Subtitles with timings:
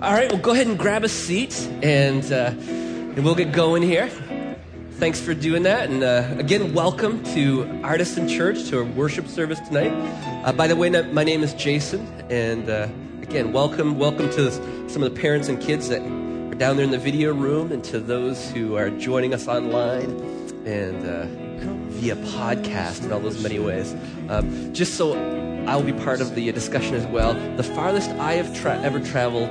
[0.00, 3.82] All right, well, go ahead and grab a seat and, uh, and we'll get going
[3.82, 4.08] here.
[4.92, 5.90] Thanks for doing that.
[5.90, 9.90] And uh, again, welcome to Artisan Church, to our worship service tonight.
[10.44, 12.06] Uh, by the way, my name is Jason.
[12.30, 12.86] And uh,
[13.22, 13.98] again, welcome.
[13.98, 14.52] Welcome to
[14.88, 17.82] some of the parents and kids that are down there in the video room and
[17.82, 20.10] to those who are joining us online
[20.64, 21.26] and uh,
[21.88, 23.96] via podcast in all those many ways.
[24.28, 25.14] Um, just so
[25.66, 27.34] I'll be part of the discussion as well.
[27.56, 29.50] The farthest I have tra- ever traveled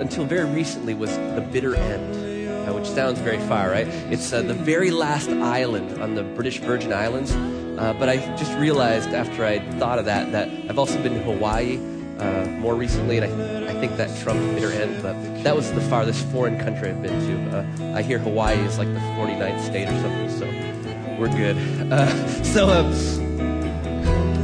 [0.00, 3.86] until very recently was the bitter end, uh, which sounds very far, right?
[4.10, 7.32] It's uh, the very last island on the British Virgin Islands.
[7.78, 11.22] Uh, but I just realized after I thought of that that I've also been to
[11.22, 11.78] Hawaii
[12.18, 15.00] uh, more recently, and I, I think that trumped bitter end.
[15.00, 15.14] But
[15.44, 17.56] that was the farthest foreign country I've been to.
[17.56, 21.56] Uh, I hear Hawaii is like the 49th state or something, so we're good.
[21.92, 22.08] Uh,
[22.42, 22.66] so.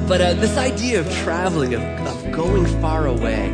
[0.07, 3.51] but this idea of traveling, of, of going far away,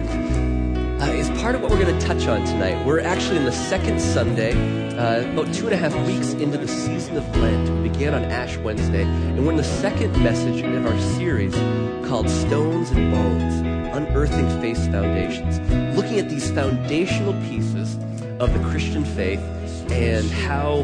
[1.00, 2.84] uh, is part of what we're going to touch on tonight.
[2.84, 4.52] We're actually in the second Sunday,
[4.98, 7.70] uh, about two and a half weeks into the season of Lent.
[7.82, 11.54] We began on Ash Wednesday, and we're in the second message of our series
[12.06, 13.54] called Stones and Bones
[13.96, 15.58] Unearthing Faith's Foundations,
[15.96, 17.94] looking at these foundational pieces
[18.38, 19.40] of the Christian faith
[19.90, 20.80] and how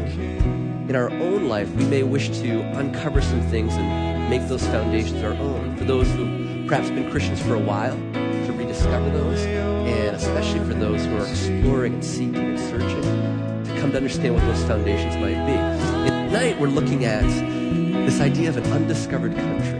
[0.89, 5.23] in our own life we may wish to uncover some things and make those foundations
[5.23, 5.77] our own.
[5.77, 9.76] For those who perhaps been Christians for a while, to rediscover those
[10.79, 15.15] those who are exploring and seeking and searching to come to understand what those foundations
[15.15, 15.53] might be.
[15.53, 17.23] And tonight we're looking at
[18.05, 19.79] this idea of an undiscovered country,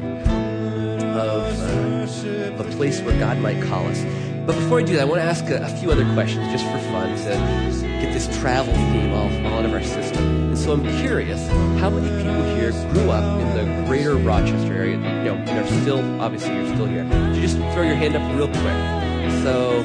[1.09, 4.03] of, uh, a place where God might call us.
[4.45, 6.66] But before I do that, I want to ask a, a few other questions just
[6.66, 10.25] for fun to get this travel theme all, all out of our system.
[10.50, 11.48] And so I'm curious,
[11.80, 15.81] how many people here grew up in the greater Rochester area, you know, and are
[15.81, 17.03] still, obviously you're still here.
[17.03, 19.44] Could you just throw your hand up real quick?
[19.44, 19.84] So,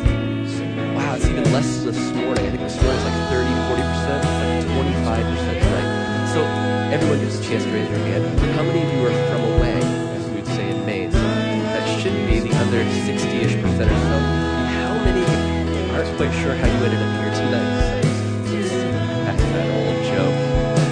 [1.17, 2.47] it's even less this morning.
[2.47, 6.33] I think this morning's like 30, 40%, like 25% tonight.
[6.33, 6.41] So
[6.91, 8.41] everyone gets a chance to raise their hand.
[8.57, 9.77] How many of you are from away,
[10.17, 11.13] as we would say in Maine?
[11.13, 14.19] So that should be the other 60-ish percent or so.
[14.73, 15.25] How many
[15.93, 18.03] aren't quite sure how you ended up here tonight?
[19.53, 20.39] That old joke.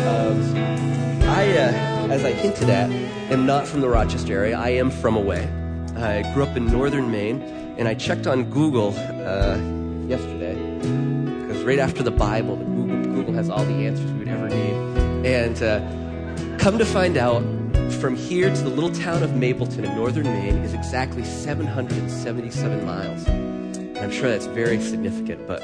[0.06, 2.90] Um, I, uh, as I hinted at,
[3.30, 4.58] am not from the Rochester area.
[4.58, 5.48] I am from away.
[5.96, 7.40] I grew up in northern Maine,
[7.78, 8.94] and I checked on Google
[9.24, 9.79] uh,
[10.10, 10.54] yesterday
[11.50, 14.48] because right after the Bible, the Google, Google has all the answers we would ever
[14.48, 15.26] need.
[15.26, 17.42] And uh, come to find out,
[18.00, 23.28] from here to the little town of Mapleton in northern Maine is exactly 777 miles.
[23.98, 25.60] I'm sure that's very significant, but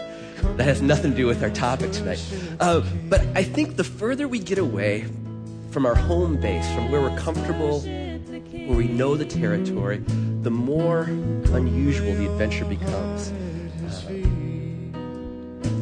[0.56, 2.22] that has nothing to do with our topic tonight.
[2.60, 5.06] Uh, but I think the further we get away
[5.70, 9.98] from our home base, from where we're comfortable, where we know the territory,
[10.42, 13.32] the more unusual the adventure becomes.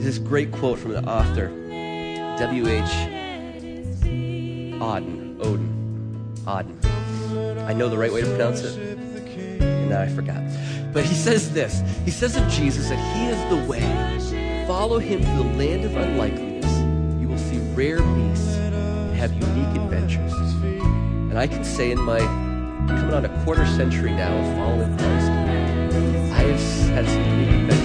[0.05, 1.47] This great quote from the author,
[2.39, 2.83] W.H.
[4.79, 5.41] Auden.
[5.41, 6.35] Odin.
[6.45, 7.65] Auden.
[7.67, 10.43] I know the right way to pronounce it, and now I forgot.
[10.93, 13.81] But he says this He says of Jesus that he is the way.
[14.67, 16.79] Follow him to the land of unlikeliness.
[17.19, 20.35] You will see rare beasts and have unique adventures.
[20.35, 25.31] And I can say in my coming on a quarter century now of following Christ,
[26.31, 26.61] I have
[26.91, 27.84] had some unique adventures,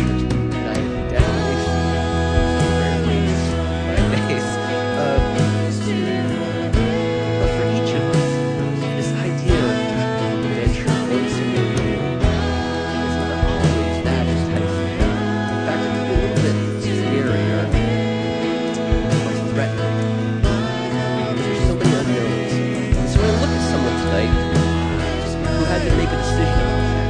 [25.89, 27.09] to make a decision about that.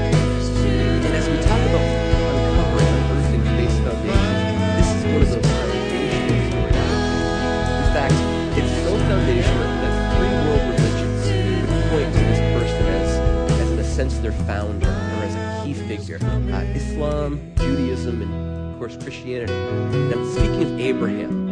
[1.06, 6.40] And as we talk about uncovering, unearthing faith foundations, this is one of those foundational
[6.47, 6.79] stories.
[7.79, 8.18] In fact,
[8.56, 11.22] it's so foundational that three world religions
[11.91, 13.12] point to this person as,
[13.62, 16.19] as in a sense, their founder or as a key figure.
[16.23, 19.53] Uh, Islam, Judaism, and of course Christianity.
[19.53, 21.50] Now, speaking of Abraham,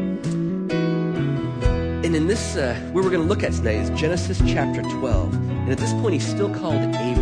[2.08, 5.34] and in this, uh, where we're going to look at tonight is Genesis chapter 12.
[5.34, 7.17] And at this point, he's still called Abram.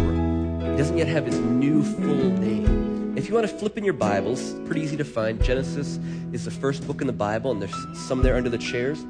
[0.86, 3.18] Doesn't yet have his new full name.
[3.18, 5.44] If you want to flip in your Bibles, pretty easy to find.
[5.44, 5.98] Genesis
[6.32, 7.74] is the first book in the Bible, and there's
[8.08, 9.04] some there under the chairs.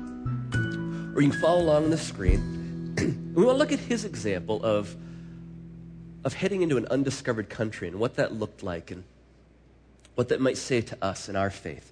[1.13, 2.95] Or you can follow along on the screen.
[3.35, 4.95] we want to look at his example of,
[6.23, 9.03] of heading into an undiscovered country and what that looked like and
[10.15, 11.91] what that might say to us in our faith.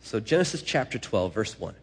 [0.00, 1.74] So, Genesis chapter 12, verse 1.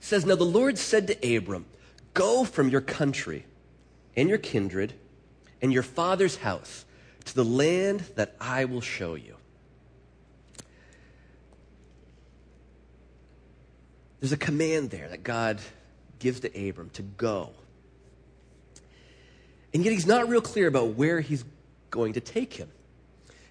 [0.00, 1.66] says, Now the Lord said to Abram,
[2.14, 3.46] Go from your country
[4.16, 4.94] and your kindred
[5.62, 6.84] and your father's house
[7.26, 9.36] to the land that I will show you.
[14.20, 15.60] There's a command there that God
[16.18, 17.50] gives to Abram to go.
[19.72, 21.44] And yet he's not real clear about where he's
[21.90, 22.68] going to take him.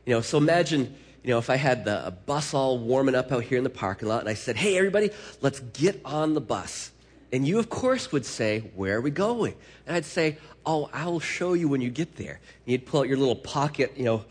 [0.06, 3.44] You know, so imagine, you know, if I had the bus all warming up out
[3.44, 5.12] here in the parking lot and I said, hey, everybody,
[5.42, 6.92] let's get on the bus.
[7.32, 9.56] And you, of course, would say, Where are we going?
[9.86, 12.40] And I'd say, Oh, I'll show you when you get there.
[12.66, 14.26] And you'd pull out your little pocket, you know,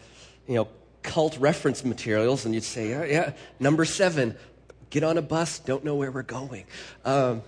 [0.46, 0.68] you know,
[1.02, 4.36] cult reference materials, and you'd say, oh, Yeah, number seven,
[4.90, 6.64] get on a bus, don't know where we're going.
[7.04, 7.42] Um,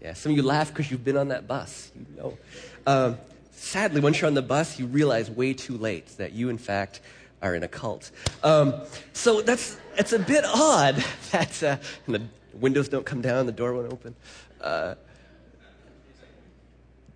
[0.00, 1.90] yeah, some of you laugh because you've been on that bus.
[1.96, 2.38] You know.
[2.86, 3.18] Um,
[3.50, 7.00] sadly, once you're on the bus, you realize way too late that you, in fact,
[7.42, 8.12] are in a cult.
[8.44, 8.74] Um,
[9.12, 12.22] so that's it's a bit odd that uh, the
[12.56, 14.14] windows don't come down, the door won't open.
[14.60, 14.94] Uh,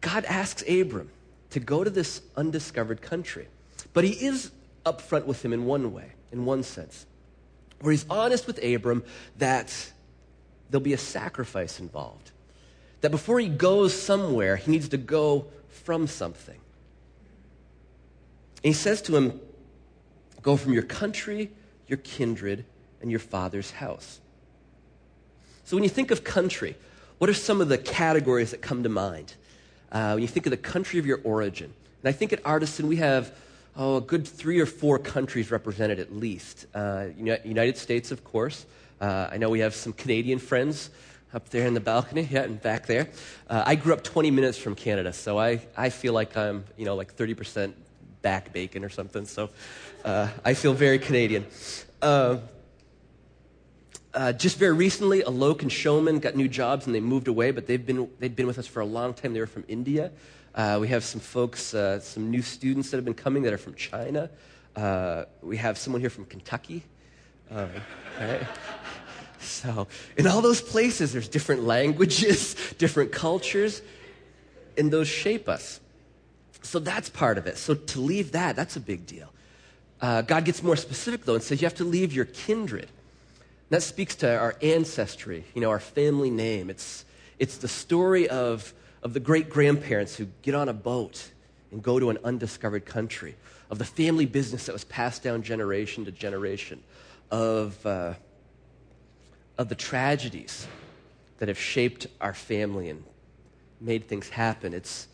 [0.01, 1.11] God asks Abram
[1.51, 3.49] to go to this undiscovered country,
[3.93, 4.51] but he is
[4.87, 7.07] upfront with him in one way, in one sense,
[7.81, 9.05] where he's honest with Abram
[9.39, 9.93] that
[10.71, 12.31] there'll be a sacrifice involved.
[13.01, 16.61] That before he goes somewhere, he needs to go from something.
[18.63, 19.41] And he says to him,
[20.43, 21.51] Go from your country,
[21.87, 22.65] your kindred,
[23.03, 24.21] and your father's house.
[25.71, 26.75] So when you think of country,
[27.19, 29.35] what are some of the categories that come to mind?
[29.93, 31.73] Uh, when you think of the country of your origin.
[32.03, 33.33] And I think at Artisan we have
[33.77, 36.67] oh, a good three or four countries represented at least.
[36.75, 38.67] Uh, United States, of course.
[39.01, 40.91] Uh, I know we have some Canadian friends
[41.33, 43.09] up there in the balcony, yeah, and back there.
[43.49, 46.85] Uh, I grew up 20 minutes from Canada, so I, I feel like I'm, you
[46.85, 47.75] know, like 30%
[48.23, 49.51] back bacon or something, so
[50.05, 51.47] uh, I feel very Canadian.
[54.13, 57.69] Uh, just very recently, Alok and Showman got new jobs and they moved away, but
[57.69, 59.33] they've been, they've been with us for a long time.
[59.35, 60.11] They were from India.
[60.53, 63.59] Uh, we have some folks, uh, some new students that have been coming that are
[63.59, 64.29] from China.
[64.75, 66.83] Uh, we have someone here from Kentucky.
[67.51, 67.67] Uh,
[68.21, 68.43] right?
[69.41, 69.87] So,
[70.17, 73.81] in all those places, there's different languages, different cultures,
[74.77, 75.81] and those shape us.
[76.63, 77.57] So, that's part of it.
[77.57, 79.33] So, to leave that, that's a big deal.
[80.01, 82.89] Uh, God gets more specific, though, and says you have to leave your kindred.
[83.71, 86.71] That speaks to our ancestry, you know, our family name.
[86.71, 87.05] It's,
[87.39, 91.31] it's the story of, of the great grandparents who get on a boat
[91.71, 93.37] and go to an undiscovered country,
[93.71, 96.83] of the family business that was passed down generation to generation,
[97.31, 98.15] of, uh,
[99.57, 100.67] of the tragedies
[101.39, 103.05] that have shaped our family and
[103.81, 104.75] made things happen.
[104.75, 105.07] It's,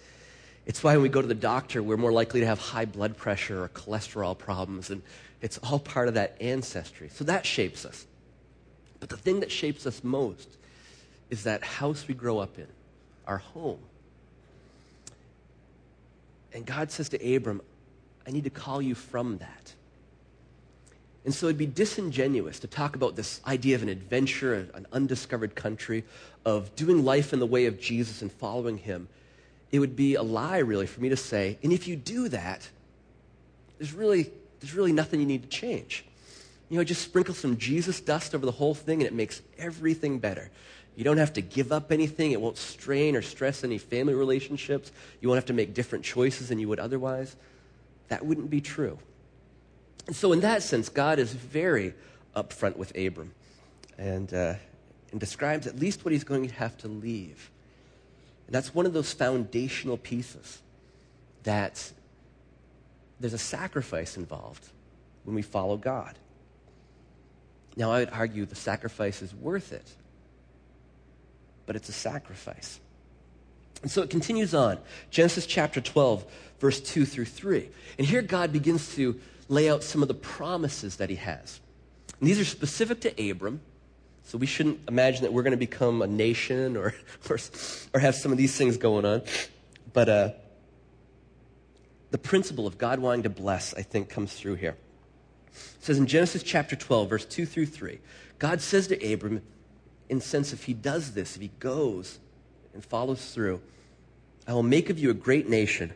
[0.64, 3.18] it's why when we go to the doctor, we're more likely to have high blood
[3.18, 5.02] pressure or cholesterol problems, and
[5.42, 7.10] it's all part of that ancestry.
[7.10, 8.06] So that shapes us.
[9.00, 10.48] But the thing that shapes us most
[11.30, 12.66] is that house we grow up in,
[13.26, 13.78] our home.
[16.52, 17.60] And God says to Abram,
[18.26, 19.74] I need to call you from that.
[21.24, 25.56] And so it'd be disingenuous to talk about this idea of an adventure, an undiscovered
[25.56, 26.04] country,
[26.44, 29.08] of doing life in the way of Jesus and following him.
[29.72, 32.68] It would be a lie, really, for me to say, and if you do that,
[33.78, 36.04] there's really, there's really nothing you need to change.
[36.68, 40.18] You know, just sprinkle some Jesus dust over the whole thing and it makes everything
[40.18, 40.50] better.
[40.96, 42.32] You don't have to give up anything.
[42.32, 44.90] It won't strain or stress any family relationships.
[45.20, 47.36] You won't have to make different choices than you would otherwise.
[48.08, 48.98] That wouldn't be true.
[50.06, 51.94] And so, in that sense, God is very
[52.34, 53.32] upfront with Abram
[53.98, 54.54] and, uh,
[55.10, 57.50] and describes at least what he's going to have to leave.
[58.46, 60.62] And that's one of those foundational pieces
[61.42, 61.92] that
[63.20, 64.66] there's a sacrifice involved
[65.24, 66.16] when we follow God.
[67.76, 69.86] Now, I would argue the sacrifice is worth it,
[71.66, 72.80] but it's a sacrifice.
[73.82, 74.78] And so it continues on.
[75.10, 76.24] Genesis chapter 12,
[76.58, 77.68] verse 2 through 3.
[77.98, 81.60] And here God begins to lay out some of the promises that he has.
[82.18, 83.60] And these are specific to Abram,
[84.24, 86.94] so we shouldn't imagine that we're going to become a nation or,
[87.30, 87.38] or,
[87.92, 89.22] or have some of these things going on.
[89.92, 90.30] But uh,
[92.10, 94.76] the principle of God wanting to bless, I think, comes through here.
[95.78, 97.98] It says in Genesis chapter 12, verse 2 through 3,
[98.38, 99.42] God says to Abram,
[100.08, 102.18] in sense, if he does this, if he goes
[102.74, 103.60] and follows through,
[104.46, 105.92] I will make of you a great nation,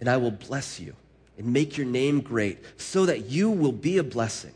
[0.00, 0.94] and I will bless you
[1.36, 4.52] and make your name great, so that you will be a blessing.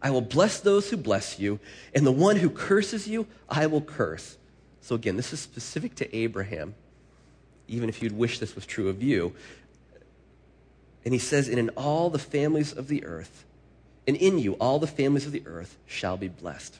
[0.00, 1.60] I will bless those who bless you,
[1.94, 4.36] and the one who curses you, I will curse.
[4.80, 6.74] So, again, this is specific to Abraham,
[7.68, 9.34] even if you'd wish this was true of you.
[11.04, 13.44] And he says, And in all the families of the earth,
[14.06, 16.78] and in you all the families of the earth shall be blessed.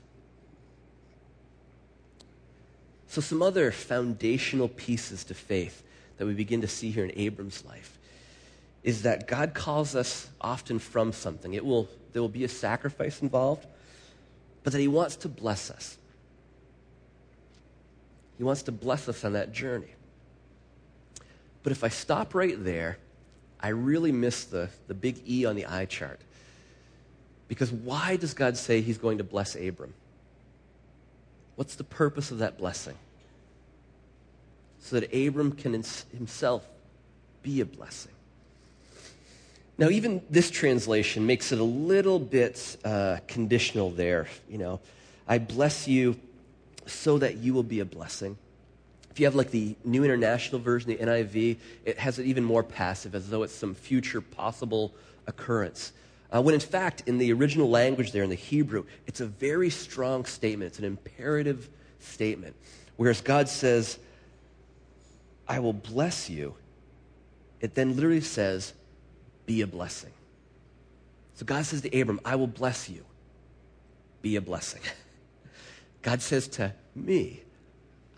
[3.09, 5.83] So, some other foundational pieces to faith
[6.17, 7.99] that we begin to see here in Abram's life
[8.83, 11.55] is that God calls us often from something.
[11.55, 13.67] It will, there will be a sacrifice involved,
[14.65, 15.99] but that He wants to bless us.
[18.39, 19.95] He wants to bless us on that journey.
[21.63, 22.99] But if I stop right there,
[23.61, 26.19] I really miss the, the big E on the eye chart.
[27.53, 29.93] Because why does God say He's going to bless Abram?
[31.57, 32.95] What's the purpose of that blessing?
[34.81, 36.67] So that Abram can himself
[37.43, 38.13] be a blessing.
[39.77, 44.29] Now, even this translation makes it a little bit uh, conditional there.
[44.49, 44.81] You know,
[45.29, 46.19] I bless you
[46.87, 48.39] so that you will be a blessing.
[49.11, 52.63] If you have like the New International Version, the NIV, it has it even more
[52.63, 54.95] passive, as though it's some future possible
[55.27, 55.93] occurrence.
[56.35, 59.69] Uh, when in fact, in the original language there, in the Hebrew, it's a very
[59.69, 60.71] strong statement.
[60.71, 62.57] It's an imperative statement.
[62.97, 63.99] Whereas God says,
[65.47, 66.55] I will bless you,
[67.61, 68.73] it then literally says,
[69.45, 70.13] be a blessing.
[71.35, 73.05] So God says to Abram, I will bless you.
[74.23, 74.81] Be a blessing.
[76.03, 77.43] God says to me,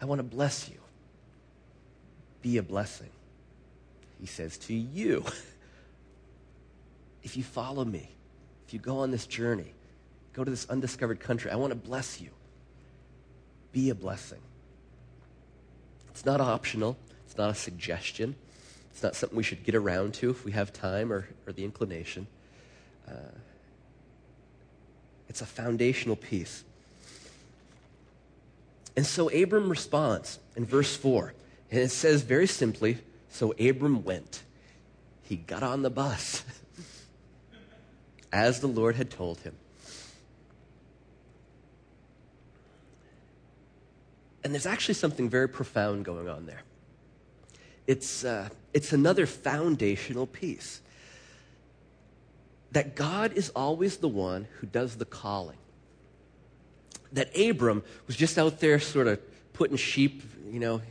[0.01, 0.77] I want to bless you.
[2.43, 3.11] Be a blessing.
[4.21, 5.25] He says to you,
[7.25, 8.11] if you follow me,
[8.67, 9.75] if you go on this journey,
[10.35, 12.31] go to this undiscovered country, I want to bless you.
[13.73, 14.41] Be a blessing.
[16.11, 18.37] It's not optional, it's not a suggestion,
[18.93, 21.65] it's not something we should get around to if we have time or, or the
[21.65, 22.29] inclination.
[23.09, 23.33] Uh,
[25.29, 26.63] it's a foundational piece.
[28.97, 31.35] And so Abram responds in verse 4.
[31.73, 32.99] And it says very simply
[33.31, 34.45] so Abram went.
[35.23, 36.45] He got on the bus.
[38.35, 39.55] as the Lord had told him.
[44.43, 46.63] And there's actually something very profound going on there.
[47.87, 50.81] It's, uh, it's another foundational piece
[52.73, 55.59] that God is always the one who does the calling.
[57.13, 59.21] That Abram was just out there sort of
[59.53, 60.83] putting sheep, you know,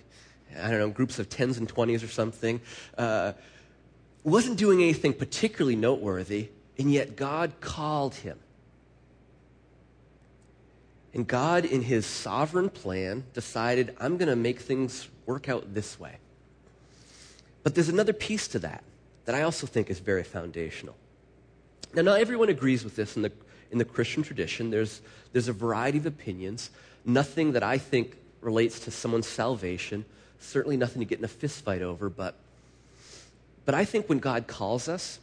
[0.58, 2.62] I don't know, groups of tens and twenties or something,
[2.98, 3.34] uh,
[4.24, 6.48] wasn't doing anything particularly noteworthy
[6.78, 8.40] and yet God called him.
[11.14, 16.00] And God, in his sovereign plan, decided, I'm going to make things work out this
[16.00, 16.18] way.
[17.62, 18.84] But there's another piece to that
[19.26, 20.96] that I also think is very foundational.
[21.94, 23.32] Now, not everyone agrees with this in the,
[23.72, 24.72] in the Christian tradition.
[24.72, 25.02] There's,
[25.32, 26.72] there's a variety of opinions.
[27.06, 30.04] Nothing that I think relates to someone's salvation.
[30.40, 32.10] Certainly nothing to get in a fistfight over.
[32.10, 32.36] But,
[33.66, 35.20] but I think when God calls us,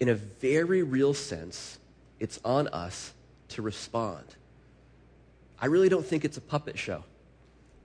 [0.00, 1.78] in a very real sense,
[2.18, 3.12] it's on us
[3.50, 4.24] to respond.
[5.60, 7.04] I really don't think it's a puppet show.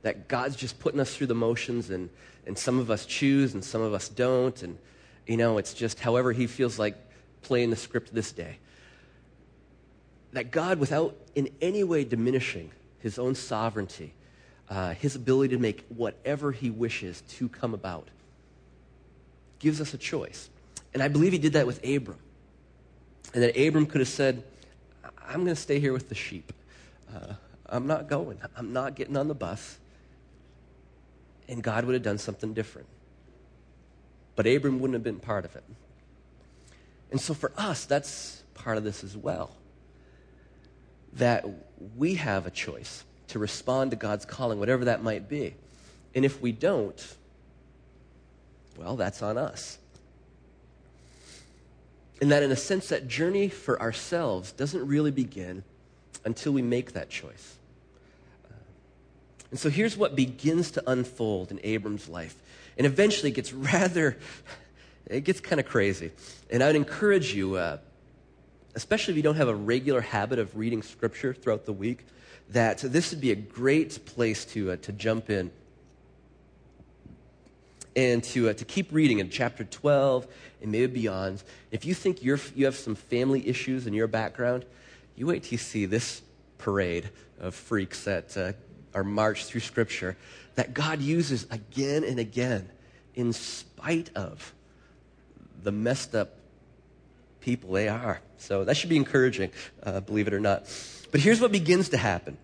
[0.01, 2.09] That God's just putting us through the motions and,
[2.47, 4.63] and some of us choose and some of us don't.
[4.63, 4.77] And,
[5.27, 6.95] you know, it's just however He feels like
[7.41, 8.59] playing the script this day.
[10.31, 14.13] That God, without in any way diminishing His own sovereignty,
[14.69, 18.07] uh, His ability to make whatever He wishes to come about,
[19.59, 20.49] gives us a choice.
[20.95, 22.17] And I believe he did that with Abram.
[23.33, 24.41] And that Abram could have said,
[25.27, 26.53] I'm going to stay here with the sheep.
[27.13, 27.33] Uh,
[27.65, 28.39] I'm not going.
[28.55, 29.77] I'm not getting on the bus.
[31.49, 32.87] And God would have done something different.
[34.37, 35.65] But Abram wouldn't have been part of it.
[37.11, 39.53] And so for us, that's part of this as well.
[41.11, 41.45] That
[41.97, 45.55] we have a choice to respond to God's calling, whatever that might be.
[46.15, 47.15] And if we don't,
[48.77, 49.77] well, that's on us.
[52.21, 55.63] And that, in a sense, that journey for ourselves doesn't really begin
[56.23, 57.57] until we make that choice.
[59.51, 62.35] And so here's what begins to unfold in Abram's life.
[62.77, 64.17] And eventually gets rather,
[65.05, 66.11] it gets kind of crazy.
[66.49, 67.77] And I would encourage you, uh,
[68.75, 72.05] especially if you don't have a regular habit of reading scripture throughout the week,
[72.49, 75.51] that this would be a great place to, uh, to jump in
[77.95, 80.27] and to, uh, to keep reading in chapter 12
[80.61, 81.43] and maybe beyond.
[81.71, 84.65] If you think you're, you have some family issues in your background,
[85.15, 86.21] you wait till you see this
[86.57, 87.09] parade
[87.39, 88.53] of freaks that uh,
[88.93, 90.17] are marched through Scripture
[90.55, 92.69] that God uses again and again
[93.13, 94.53] in spite of
[95.63, 96.35] the messed up
[97.41, 98.19] people they are.
[98.37, 99.51] So that should be encouraging,
[99.83, 100.63] uh, believe it or not.
[101.11, 102.37] But here's what begins to happen.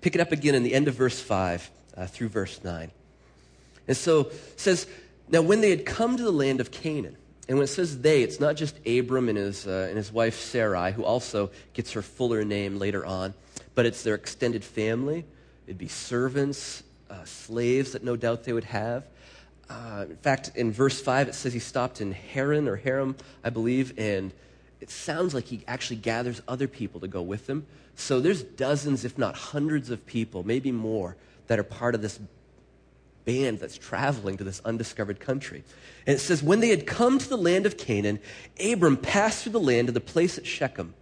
[0.00, 2.90] Pick it up again in the end of verse 5 uh, through verse 9.
[3.88, 4.86] And so says,
[5.28, 7.16] Now when they had come to the land of Canaan,
[7.48, 10.38] and when it says they, it's not just Abram and his, uh, and his wife
[10.38, 13.34] Sarai, who also gets her fuller name later on,
[13.74, 15.24] but it's their extended family.
[15.66, 19.06] It'd be servants, uh, slaves that no doubt they would have.
[19.68, 23.50] Uh, in fact, in verse 5, it says he stopped in Haran or Haram, I
[23.50, 24.32] believe, and
[24.80, 27.66] it sounds like he actually gathers other people to go with him.
[27.94, 32.18] So there's dozens, if not hundreds of people, maybe more, that are part of this
[33.24, 35.64] band that's traveling to this undiscovered country.
[36.06, 38.20] And it says, When they had come to the land of Canaan,
[38.62, 40.94] Abram passed through the land to the place at Shechem,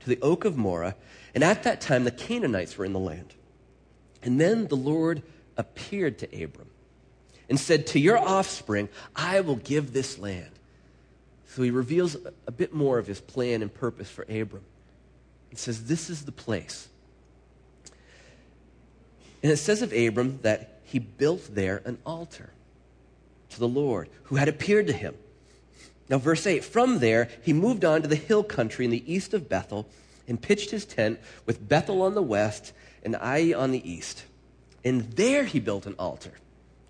[0.00, 0.94] to the oak of Moreh,
[1.34, 3.34] and at that time the Canaanites were in the land.
[4.22, 5.22] And then the Lord
[5.56, 6.68] appeared to Abram
[7.48, 10.50] and said, To your offspring, I will give this land.
[11.46, 14.64] So he reveals a bit more of his plan and purpose for Abram.
[15.48, 16.88] He says, This is the place.
[19.42, 22.50] And it says of Abram that he built there an altar
[23.50, 25.14] to the Lord who had appeared to him.
[26.08, 29.34] Now, verse 8 From there, he moved on to the hill country in the east
[29.34, 29.88] of Bethel
[30.28, 32.72] and pitched his tent with Bethel on the west
[33.04, 34.24] and Ai on the east.
[34.84, 36.32] And there he built an altar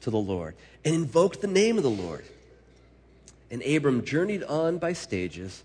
[0.02, 2.24] to the Lord and invoked the name of the Lord.
[3.50, 5.62] And Abram journeyed on by stages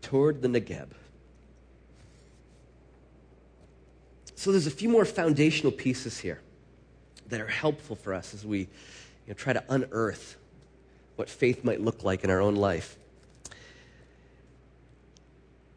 [0.00, 0.90] toward the Negeb.
[4.36, 6.40] So there's a few more foundational pieces here
[7.32, 8.68] that are helpful for us as we you
[9.28, 10.36] know, try to unearth
[11.16, 12.96] what faith might look like in our own life.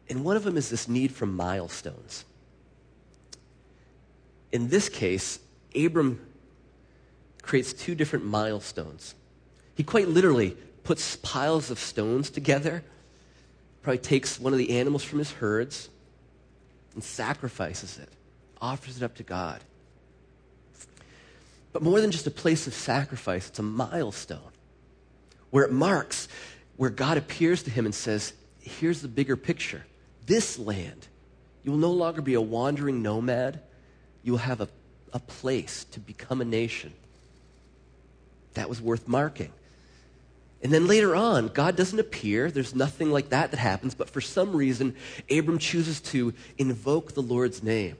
[0.08, 2.24] And one of them is this need for milestones.
[4.52, 5.40] In this case,
[5.74, 6.20] Abram
[7.42, 9.14] creates two different milestones.
[9.74, 12.84] He quite literally puts piles of stones together,
[13.82, 15.88] probably takes one of the animals from his herds
[16.94, 18.08] and sacrifices it,
[18.60, 19.62] offers it up to God.
[21.76, 24.38] But more than just a place of sacrifice, it's a milestone
[25.50, 26.26] where it marks
[26.78, 29.84] where God appears to him and says, Here's the bigger picture.
[30.24, 31.06] This land,
[31.62, 33.60] you will no longer be a wandering nomad.
[34.22, 34.70] You will have a,
[35.12, 36.94] a place to become a nation.
[38.54, 39.52] That was worth marking.
[40.62, 42.50] And then later on, God doesn't appear.
[42.50, 43.94] There's nothing like that that happens.
[43.94, 44.96] But for some reason,
[45.30, 47.98] Abram chooses to invoke the Lord's name.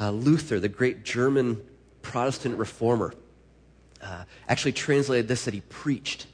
[0.00, 1.62] Uh, Luther, the great German
[2.04, 3.12] Protestant reformer,
[4.00, 6.26] uh, actually translated this that he preached,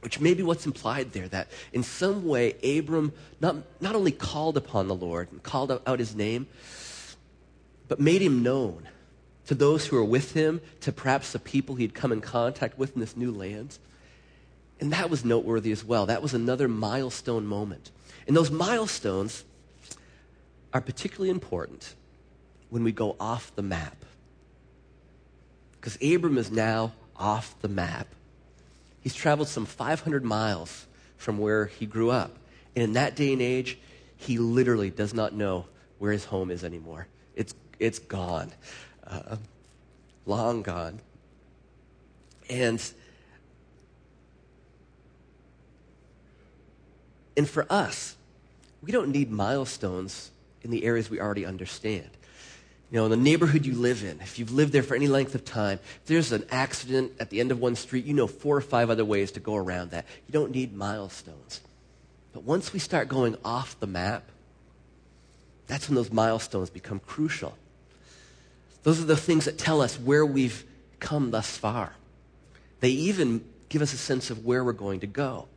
[0.00, 4.56] which may be what's implied there, that in some way, Abram not, not only called
[4.56, 6.48] upon the Lord and called out, his name,
[7.86, 8.88] but made him known
[9.46, 12.94] to those who were with him, to perhaps the people he'd come in contact with
[12.94, 13.78] in this new land.
[14.80, 16.06] And that was noteworthy as well.
[16.06, 17.90] That was another milestone moment.
[18.26, 19.44] And those milestones
[20.72, 21.94] are particularly important
[22.70, 23.96] when we go off the map.
[25.82, 28.06] Because Abram is now off the map.
[29.00, 32.36] He's traveled some 500 miles from where he grew up.
[32.76, 33.78] And in that day and age,
[34.16, 35.66] he literally does not know
[35.98, 37.08] where his home is anymore.
[37.34, 38.52] It's, it's gone,
[39.04, 39.38] uh,
[40.24, 41.00] long gone.
[42.48, 42.80] And
[47.36, 48.16] And for us,
[48.82, 50.30] we don't need milestones
[50.62, 52.10] in the areas we already understand.
[52.92, 55.34] You know, in the neighborhood you live in, if you've lived there for any length
[55.34, 58.54] of time, if there's an accident at the end of one street, you know four
[58.54, 60.04] or five other ways to go around that.
[60.28, 61.62] You don't need milestones.
[62.34, 64.24] But once we start going off the map,
[65.68, 67.56] that's when those milestones become crucial.
[68.82, 70.62] Those are the things that tell us where we've
[71.00, 71.94] come thus far.
[72.80, 75.48] They even give us a sense of where we're going to go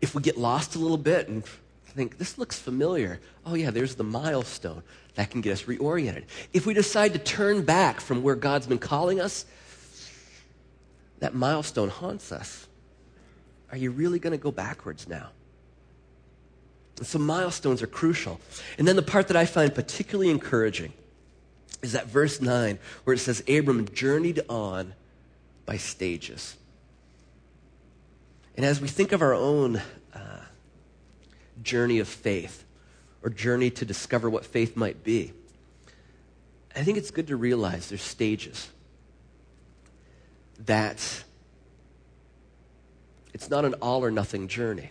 [0.00, 1.44] if we get lost a little bit and
[1.98, 4.82] think, this looks familiar, oh, yeah, there's the milestone.
[5.16, 6.24] That can get us reoriented.
[6.52, 9.44] If we decide to turn back from where God's been calling us,
[11.18, 12.68] that milestone haunts us.
[13.72, 15.30] Are you really going to go backwards now?
[16.98, 18.40] And so milestones are crucial.
[18.78, 20.92] And then the part that I find particularly encouraging
[21.82, 24.94] is that verse 9, where it says, Abram journeyed on
[25.66, 26.56] by stages.
[28.56, 29.82] And as we think of our own
[30.14, 30.40] uh,
[31.62, 32.64] journey of faith,
[33.22, 35.32] or journey to discover what faith might be,
[36.74, 38.68] I think it's good to realize there's stages.
[40.66, 41.24] That
[43.34, 44.90] it's not an all or nothing journey.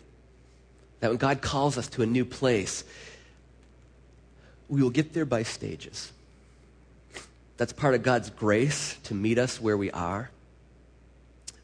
[1.00, 2.84] That when God calls us to a new place,
[4.68, 6.12] we will get there by stages.
[7.58, 10.30] That's part of God's grace to meet us where we are.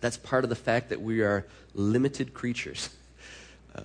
[0.01, 2.89] That's part of the fact that we are limited creatures
[3.75, 3.81] uh,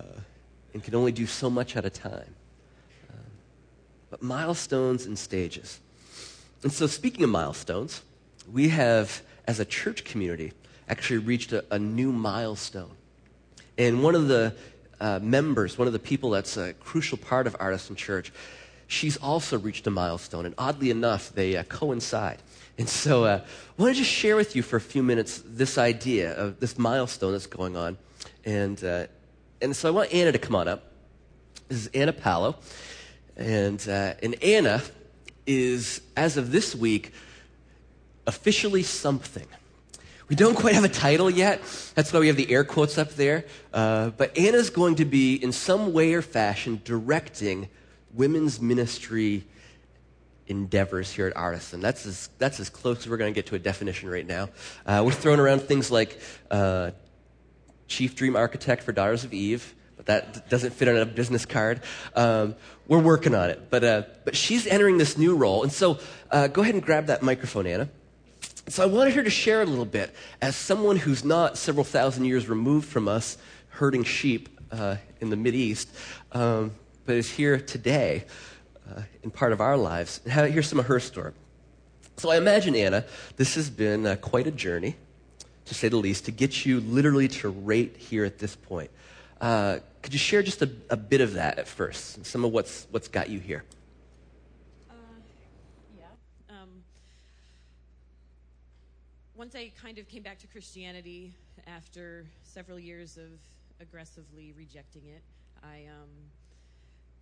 [0.73, 2.35] and can only do so much at a time.
[3.09, 3.13] Uh,
[4.09, 5.79] but milestones and stages.
[6.63, 8.01] And so, speaking of milestones,
[8.51, 10.53] we have, as a church community,
[10.87, 12.91] actually reached a, a new milestone.
[13.77, 14.55] And one of the
[14.99, 18.33] uh, members, one of the people that's a crucial part of Artisan Church,
[18.87, 22.41] she's also reached a milestone, and oddly enough, they uh, coincide.
[22.77, 23.41] And so uh,
[23.77, 26.77] I want to just share with you for a few minutes this idea of this
[26.77, 27.97] milestone that's going on.
[28.45, 29.07] And, uh,
[29.61, 30.91] and so I want Anna to come on up.
[31.67, 32.55] This is Anna Palo.
[33.35, 34.81] And, uh, and Anna
[35.45, 37.13] is, as of this week,
[38.27, 39.47] officially something.
[40.27, 41.61] We don't quite have a title yet.
[41.95, 43.45] That's why we have the air quotes up there.
[43.73, 47.69] Uh, but Anna's going to be, in some way or fashion, directing
[48.13, 49.45] women's ministry
[50.47, 51.79] endeavors here at Artisan.
[51.79, 54.49] That's as, that's as close as we're going to get to a definition right now.
[54.85, 56.19] Uh, we're throwing around things like
[56.51, 56.91] uh,
[57.89, 61.81] chief dream architect for Daughters of Eve, but that doesn't fit on a business card.
[62.15, 62.55] Um,
[62.87, 63.69] we're working on it.
[63.69, 65.63] But, uh, but she's entering this new role.
[65.63, 65.99] And so
[66.31, 67.89] uh, go ahead and grab that microphone, Anna.
[68.69, 72.25] So I wanted her to share a little bit as someone who's not several thousand
[72.25, 73.37] years removed from us
[73.69, 75.89] herding sheep uh, in the East,
[76.31, 76.71] um,
[77.05, 78.25] but is here today
[78.89, 80.21] uh, in part of our lives.
[80.25, 81.33] Here's some of her story.
[82.17, 83.05] So I imagine, Anna,
[83.37, 84.95] this has been uh, quite a journey,
[85.69, 88.89] to say the least, to get you literally to rate here at this point.
[89.39, 92.87] Uh, could you share just a, a, bit of that at first, some of what's,
[92.91, 93.63] what's got you here?
[94.89, 94.93] Uh,
[95.97, 96.05] yeah.
[96.49, 96.69] Um,
[99.37, 101.33] once I kind of came back to Christianity
[101.67, 103.29] after several years of
[103.79, 105.21] aggressively rejecting it,
[105.63, 106.09] I um,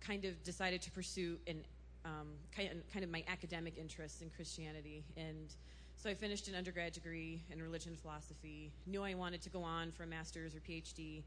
[0.00, 1.62] kind of decided to pursue an
[2.04, 5.04] um, kind of my academic interests in Christianity.
[5.16, 5.54] And
[5.98, 9.64] so I finished an undergrad degree in religion and philosophy, knew I wanted to go
[9.64, 11.24] on for a master's or PhD,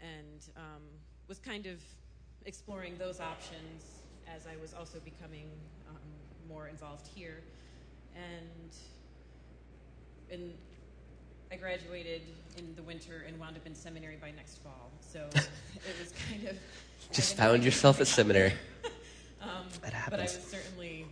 [0.00, 0.82] and um,
[1.28, 1.80] was kind of
[2.44, 3.84] exploring those options
[4.34, 5.46] as I was also becoming
[5.88, 5.96] um,
[6.48, 7.42] more involved here.
[8.16, 8.74] And,
[10.32, 10.52] and
[11.52, 12.22] I graduated
[12.58, 14.90] in the winter and wound up in seminary by next fall.
[15.00, 16.56] So it was kind of
[17.12, 18.52] just found yourself at seminary.
[19.40, 20.10] um, that happens.
[20.10, 21.06] But I was certainly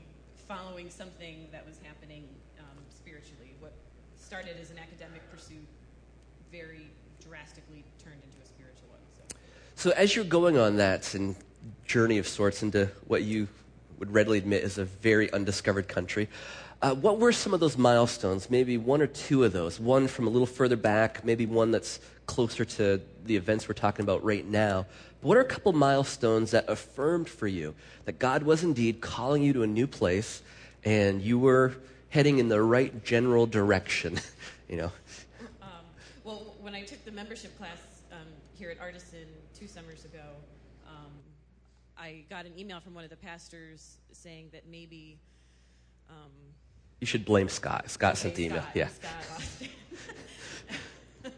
[0.49, 2.25] following something that was happening
[4.31, 5.67] started as an academic pursuit
[6.53, 6.87] very
[7.21, 9.01] drastically turned into a spiritual one.
[9.17, 9.37] So,
[9.75, 11.35] so as you're going on that and
[11.85, 13.49] journey of sorts into what you
[13.99, 16.29] would readily admit is a very undiscovered country,
[16.81, 18.49] uh, what were some of those milestones?
[18.49, 19.81] Maybe one or two of those.
[19.81, 24.05] One from a little further back, maybe one that's closer to the events we're talking
[24.05, 24.87] about right now.
[25.21, 29.43] But what are a couple milestones that affirmed for you that God was indeed calling
[29.43, 30.41] you to a new place
[30.85, 31.75] and you were
[32.11, 34.21] heading in the right general direction?
[34.69, 34.93] you know.
[35.63, 35.85] Um,
[36.25, 37.79] well, when I took the membership class
[38.13, 39.27] um, here at Artisan
[39.59, 40.23] two summers ago,
[40.87, 41.13] um,
[41.97, 45.19] I got an email from one of the pastors saying that maybe
[46.09, 46.31] um,
[47.01, 47.91] you should blame Scott.
[47.91, 48.63] Scott okay, sent the email.
[48.63, 48.89] Scott, yeah.
[48.89, 49.69] Scott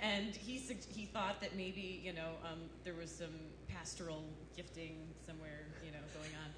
[0.00, 0.58] and he
[0.94, 3.34] he thought that maybe you know um, there was some
[3.66, 4.24] pastoral
[4.56, 6.50] gifting somewhere you know going on,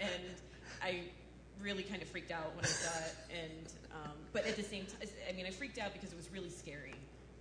[0.00, 0.34] and
[0.82, 1.02] I
[1.62, 3.16] really kind of freaked out when I saw it.
[3.30, 6.30] And um, but at the same time, I mean, I freaked out because it was
[6.32, 6.94] really scary.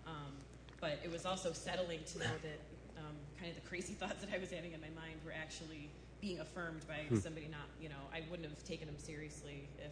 [0.06, 0.34] Um,
[0.80, 2.60] but it was also settling to know that
[2.98, 5.90] um, kind of the crazy thoughts that I was having in my mind were actually
[6.22, 7.18] being affirmed by hmm.
[7.18, 9.92] somebody not, you know, I wouldn't have taken them seriously if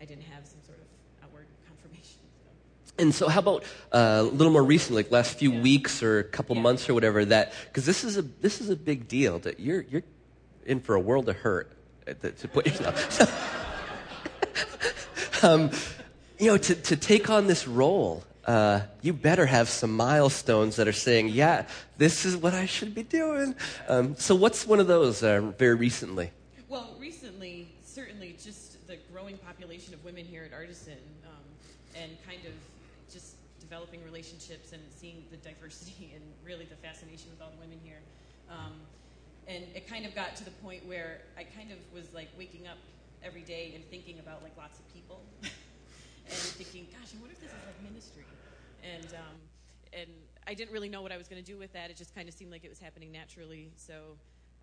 [0.00, 2.20] I didn't have some sort of outward confirmation.
[2.44, 2.92] So.
[2.98, 5.62] And so, how about uh, a little more recently, like last few yeah.
[5.62, 6.62] weeks or a couple yeah.
[6.62, 7.24] months or whatever?
[7.24, 9.38] That because this is a this is a big deal.
[9.40, 10.02] That you're you're
[10.64, 11.72] in for a world of hurt
[12.06, 13.44] to put yourself.
[15.44, 15.70] um,
[16.38, 20.88] you know, to to take on this role, uh, you better have some milestones that
[20.88, 21.66] are saying, yeah,
[21.98, 23.54] this is what I should be doing.
[23.88, 26.32] Um, so, what's one of those uh, very recently?
[26.68, 32.44] Well, recently, certainly just the growing population of women here at Artisan um, and kind
[32.44, 32.52] of
[33.12, 37.78] just developing relationships and seeing the diversity and really the fascination with all the women
[37.84, 38.00] here.
[38.50, 38.72] Um,
[39.48, 42.66] and it kind of got to the point where I kind of was like waking
[42.66, 42.78] up
[43.22, 45.22] every day and thinking about like lots of people.
[46.26, 48.24] and thinking, gosh, what if this is like ministry?
[48.82, 49.36] And um,
[49.92, 50.10] and
[50.46, 51.90] I didn't really know what I was going to do with that.
[51.90, 53.70] It just kind of seemed like it was happening naturally.
[53.76, 54.16] So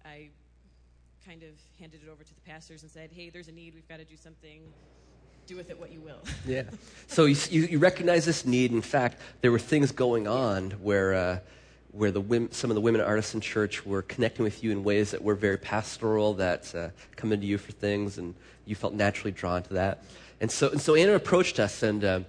[0.04, 0.30] I
[1.26, 3.76] kind of handed it over to the pastors and said, hey, there's a need.
[3.76, 4.62] We've got to do something.
[5.46, 6.20] Do with it what you will.
[6.46, 6.64] yeah.
[7.08, 8.72] So you, you, recognize this need.
[8.72, 11.14] In fact, there were things going on where.
[11.14, 11.40] Uh,
[11.92, 15.12] where the women, some of the women Artisan Church were connecting with you in ways
[15.12, 19.32] that were very pastoral, that uh, come into you for things, and you felt naturally
[19.32, 20.04] drawn to that.
[20.42, 22.20] And so, and so Anna approached us, and uh,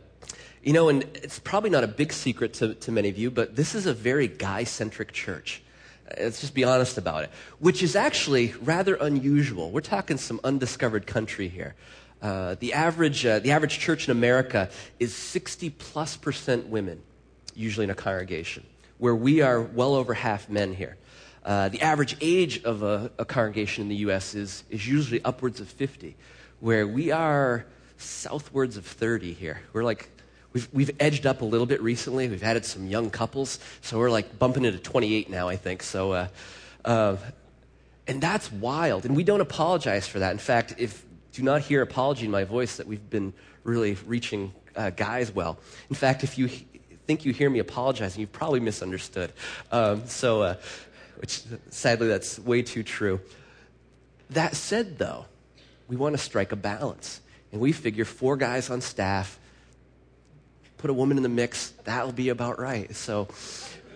[0.63, 3.57] you know, and it's probably not a big secret to, to many of you, but
[3.57, 5.63] this is a very guy centric church.
[6.19, 9.71] Let's just be honest about it, which is actually rather unusual.
[9.71, 11.75] We're talking some undiscovered country here.
[12.21, 14.69] Uh, the, average, uh, the average church in America
[14.99, 17.01] is 60 plus percent women,
[17.55, 18.67] usually in a congregation,
[19.01, 20.97] where we are well over half men here.
[21.45, 24.35] Uh, the average age of a, a congregation in the U.S.
[24.35, 26.15] Is, is usually upwards of 50,
[26.61, 27.65] where we are
[27.97, 29.63] southwards of 30 here.
[29.73, 30.11] We're like,
[30.53, 32.29] we've, we've edged up a little bit recently.
[32.29, 35.83] We've added some young couples, so we're like bumping into 28 now, I think.
[35.83, 36.29] So, uh,
[36.85, 37.17] uh,
[38.07, 39.07] and that's wild.
[39.07, 40.33] And we don't apologize for that.
[40.33, 43.33] In fact, if do not hear apology in my voice that we've been
[43.65, 45.59] really reaching uh, guys well.
[45.89, 46.51] In fact, if you
[47.11, 49.33] think you hear me apologizing, you've probably misunderstood.
[49.73, 50.55] Um, so, uh,
[51.17, 53.21] which sadly, that's way too true.
[54.31, 55.25] That said, though,
[55.89, 57.21] we want to strike a balance.
[57.51, 59.41] And we figure four guys on staff,
[60.79, 62.95] put a woman in the mix, that'll be about right.
[62.95, 63.27] So,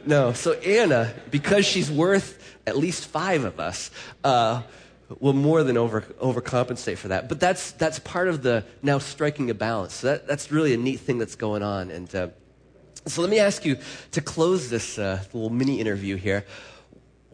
[0.04, 0.32] no.
[0.32, 3.92] So, Anna, because she's worth at least five of us,
[4.24, 4.62] uh,
[5.20, 7.28] will more than over, overcompensate for that.
[7.28, 9.94] But that's, that's part of the now striking a balance.
[9.94, 11.92] So that, that's really a neat thing that's going on.
[11.92, 12.28] And uh,
[13.06, 13.78] so let me ask you
[14.12, 16.44] to close this uh, little mini interview here.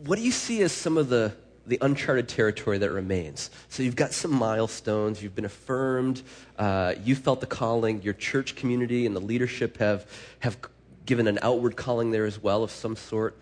[0.04, 1.32] What do you see as some of the,
[1.66, 3.50] the uncharted territory that remains?
[3.68, 6.22] So you've got some milestones, you've been affirmed,
[6.58, 10.58] uh, you felt the calling, your church community and the leadership have, have
[11.06, 13.36] given an outward calling there as well of some sort.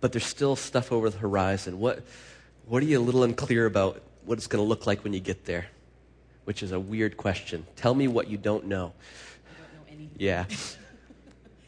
[0.00, 1.78] But there's still stuff over the horizon.
[1.78, 2.02] What,
[2.66, 5.20] what are you a little unclear about what it's going to look like when you
[5.20, 5.66] get there?
[6.44, 7.66] Which is a weird question.
[7.76, 8.94] Tell me what you don't know.
[9.92, 10.16] I don't know anything.
[10.18, 10.44] Yeah.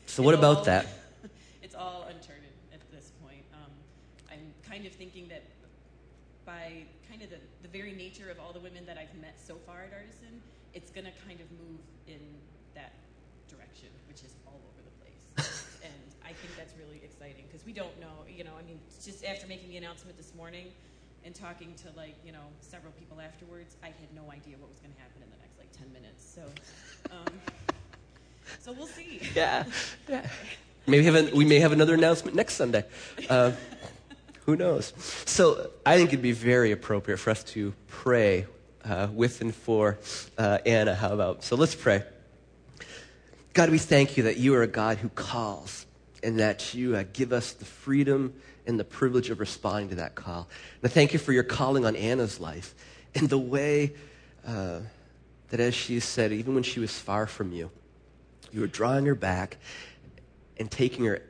[0.07, 0.87] So, what about all- that?
[1.63, 3.43] it's all uncharted at this point.
[3.53, 3.73] Um,
[4.31, 5.43] I'm kind of thinking that
[6.47, 9.57] by kind of the, the very nature of all the women that I've met so
[9.67, 10.39] far at Artisan,
[10.73, 12.21] it's going to kind of move in
[12.77, 12.93] that
[13.49, 15.25] direction, which is all over the place.
[15.83, 19.25] and I think that's really exciting because we don't know, you know, I mean, just
[19.25, 20.69] after making the announcement this morning
[21.25, 24.79] and talking to like, you know, several people afterwards, I had no idea what was
[24.79, 26.23] going to happen in the next like 10 minutes.
[26.23, 26.45] So,
[27.11, 27.35] um,
[28.61, 29.21] so we'll see.
[29.35, 29.65] Yeah.
[30.09, 30.27] yeah.
[30.87, 32.85] Maybe have a, we may have another announcement next Sunday.
[33.29, 33.53] Uh,
[34.47, 34.93] who knows?
[35.25, 38.47] So I think it'd be very appropriate for us to pray
[38.85, 39.99] uh, with and for
[40.37, 40.95] uh, Anna.
[40.95, 41.43] How about?
[41.43, 42.03] So let's pray.
[43.55, 45.87] God, we thank you that you are a God who calls
[46.23, 48.35] and that you uh, give us the freedom
[48.67, 50.49] and the privilege of responding to that call.
[50.83, 52.75] And I thank you for your calling on Anna's life
[53.15, 53.93] and the way
[54.47, 54.81] uh,
[55.51, 57.71] that, as she said, even when she was far from you,
[58.55, 59.57] you are drawing her back
[60.59, 61.21] and taking her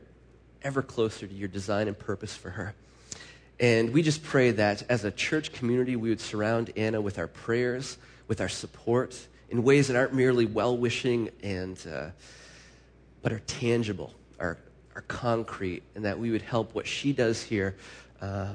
[0.62, 2.74] ever closer to your design and purpose for her.
[3.58, 7.28] And we just pray that as a church community, we would surround Anna with our
[7.28, 7.96] prayers,
[8.28, 12.10] with our support, in ways that aren't merely well wishing and, uh,
[13.22, 14.58] but are tangible, are,
[14.94, 17.76] are concrete, and that we would help what she does here
[18.20, 18.48] uh,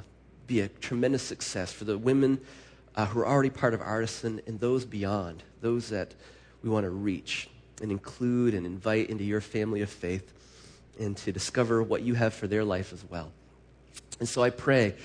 [0.46, 2.40] be a tremendous success for the women
[2.96, 6.14] uh, who are already part of Artisan and those beyond, those that
[6.62, 7.50] we want to reach
[7.82, 10.34] and include and invite into your family of faith
[11.00, 13.32] and to discover what you have for their life as well.
[14.20, 14.96] And so I pray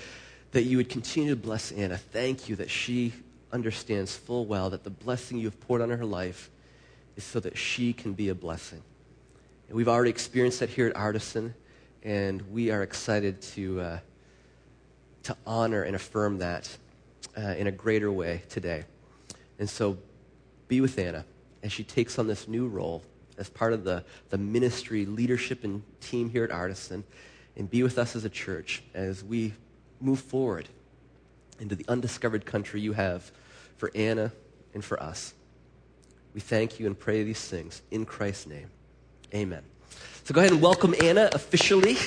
[0.51, 1.97] that you would continue to bless Anna.
[1.97, 3.13] Thank you that she
[3.51, 6.49] understands full well that the blessing you have poured on her life
[7.15, 8.81] is so that she can be a blessing.
[9.67, 11.53] And we've already experienced that here at Artisan,
[12.03, 13.99] and we are excited to, uh,
[15.23, 16.77] to honor and affirm that
[17.37, 18.83] uh, in a greater way today.
[19.57, 19.97] And so
[20.67, 21.25] be with Anna
[21.65, 23.03] as she takes on this new role
[23.39, 27.03] as part of the, the ministry leadership and team here at Artisan,
[27.57, 29.51] and be with us as a church as we
[29.99, 30.69] move forward
[31.59, 33.31] into the undiscovered country you have
[33.77, 34.31] for Anna
[34.75, 35.33] and for us.
[36.35, 38.69] We thank you and pray these things in Christ's name.
[39.33, 39.63] Amen.
[40.23, 41.97] So go ahead and welcome Anna officially.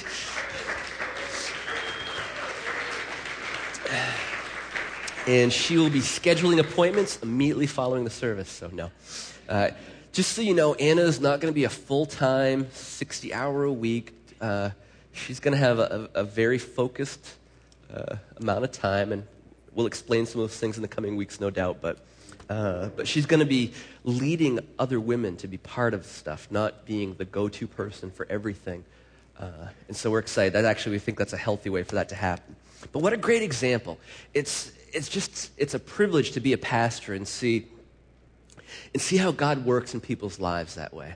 [5.26, 8.48] And she will be scheduling appointments immediately following the service.
[8.48, 8.90] So, no.
[9.48, 9.70] Uh,
[10.12, 13.64] just so you know, Anna is not going to be a full time, 60 hour
[13.64, 14.12] a week.
[14.40, 14.70] Uh,
[15.12, 17.36] she's going to have a, a, very focused
[17.92, 19.26] uh, amount of time, and
[19.74, 21.78] we'll explain some of those things in the coming weeks, no doubt.
[21.80, 21.98] But,
[22.50, 23.72] uh, but she's going to be
[24.04, 28.26] leading other women to be part of stuff, not being the go to person for
[28.28, 28.84] everything.
[29.38, 30.52] Uh, and so we're excited.
[30.52, 32.56] That actually, we think that's a healthy way for that to happen.
[32.92, 33.98] But what a great example.
[34.34, 37.66] It's, it's just, it's a privilege to be a pastor and see,
[38.92, 41.14] and see how God works in people's lives that way.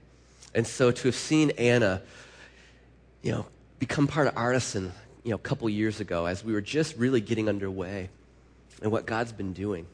[0.55, 2.03] And so to have seen Anna,
[3.23, 3.47] you know,
[3.79, 4.93] become part of Artisan,
[5.25, 8.11] you know, a couple years ago as we were just really getting underway
[8.83, 9.87] and what God's been doing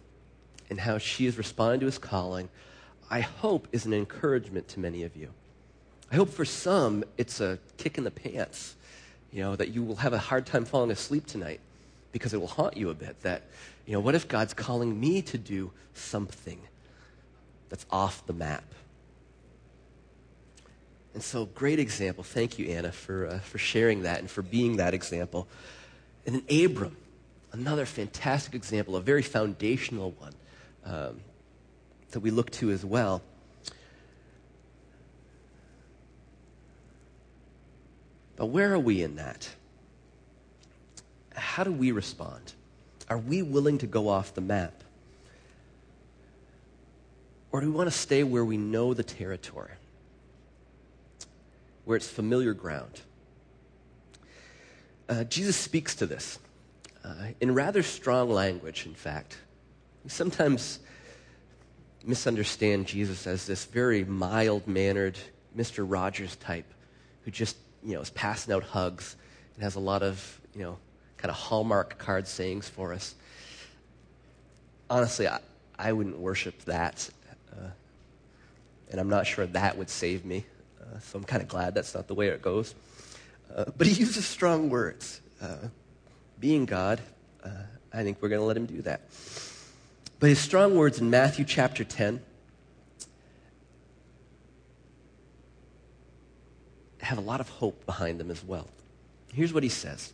[0.71, 2.49] and how she has responded to his calling,
[3.11, 5.31] I hope is an encouragement to many of you.
[6.11, 8.75] I hope for some it's a kick in the pants,
[9.33, 11.61] you know, that you will have a hard time falling asleep tonight
[12.13, 13.43] because it will haunt you a bit that,
[13.87, 16.61] you know, what if God's calling me to do something
[17.69, 18.65] that's off the map?
[21.15, 22.23] And so, great example.
[22.23, 25.49] Thank you, Anna, for, uh, for sharing that and for being that example.
[26.27, 26.97] And then Abram,
[27.53, 30.35] another fantastic example, a very foundational one
[30.85, 31.21] um,
[32.11, 33.23] that we look to as well.
[38.37, 39.49] But where are we in that?
[41.35, 42.53] How do we respond?
[43.09, 44.85] Are we willing to go off the map?
[47.51, 49.73] Or do we want to stay where we know the territory,
[51.85, 53.01] where it's familiar ground?
[55.09, 56.39] Uh, Jesus speaks to this
[57.05, 59.39] uh, in rather strong language, in fact.
[60.05, 60.81] We sometimes
[62.05, 65.19] misunderstand Jesus as this very mild mannered
[65.57, 65.85] Mr.
[65.89, 66.67] Rogers type
[67.25, 69.17] who just, you know, is passing out hugs
[69.55, 70.79] and has a lot of, you know,
[71.17, 73.15] kind of hallmark card sayings for us.
[74.89, 75.41] Honestly, I,
[75.79, 77.09] I wouldn't worship that.
[78.91, 80.45] And I'm not sure that would save me.
[80.81, 82.75] Uh, so I'm kind of glad that's not the way it goes.
[83.55, 85.21] Uh, but he uses strong words.
[85.41, 85.69] Uh,
[86.41, 87.01] being God,
[87.45, 87.51] uh,
[87.93, 89.03] I think we're going to let him do that.
[90.21, 92.21] But his strong words in Matthew chapter 10
[97.01, 98.69] have a lot of hope behind them as well.
[99.33, 100.13] Here's what he says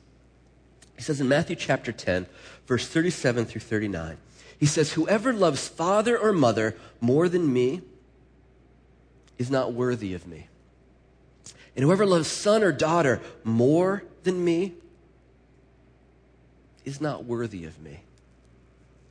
[0.97, 2.27] He says in Matthew chapter 10,
[2.67, 4.17] verse 37 through 39,
[4.59, 7.83] he says, Whoever loves father or mother more than me
[9.39, 10.49] is not worthy of me.
[11.77, 14.75] And whoever loves son or daughter more than me
[16.85, 18.01] is not worthy of me.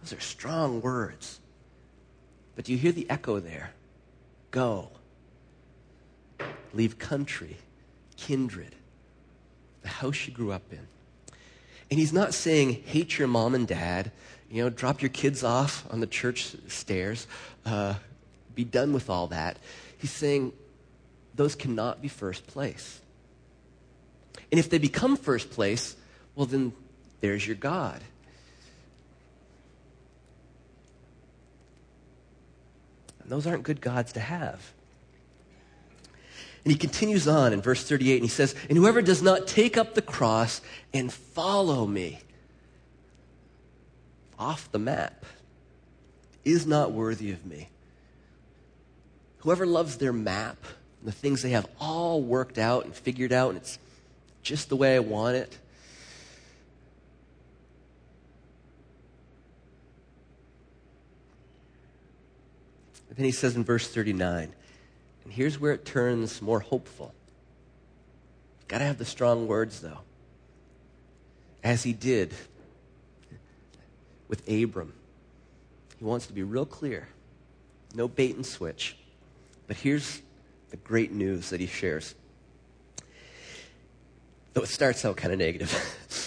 [0.01, 1.39] Those are strong words.
[2.55, 3.71] But do you hear the echo there?
[4.51, 4.89] Go.
[6.73, 7.57] Leave country,
[8.17, 8.75] kindred,
[9.81, 10.87] the house you grew up in.
[11.89, 14.11] And he's not saying hate your mom and dad,
[14.49, 17.27] you know, drop your kids off on the church stairs,
[17.65, 17.95] uh,
[18.55, 19.57] be done with all that.
[20.03, 20.51] He's saying
[21.33, 22.99] those cannot be first place.
[24.51, 25.95] And if they become first place,
[26.35, 26.73] well, then
[27.21, 28.01] there's your God.
[33.21, 34.73] And those aren't good gods to have.
[36.65, 39.77] And he continues on in verse 38 and he says, And whoever does not take
[39.77, 40.59] up the cross
[40.93, 42.19] and follow me
[44.37, 45.25] off the map
[46.43, 47.69] is not worthy of me.
[49.43, 50.57] Whoever loves their map,
[51.03, 53.77] the things they have all worked out and figured out, and it's
[54.41, 55.57] just the way I want it,
[63.13, 64.55] And then he says in verse 39,
[65.23, 67.13] and here's where it turns more hopeful.
[68.67, 69.99] Got to have the strong words, though.
[71.63, 72.33] As he did
[74.27, 74.93] with Abram.
[75.99, 77.07] He wants to be real clear.
[77.93, 78.97] No bait and switch.
[79.67, 80.21] But here's
[80.69, 82.15] the great news that he shares.
[84.53, 85.71] Though it starts out kind of negative.